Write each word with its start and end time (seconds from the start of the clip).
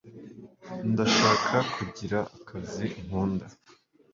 ndashaka 0.91 1.55
kugira 1.75 2.19
akazi 2.37 2.85
nkunda 3.03 3.45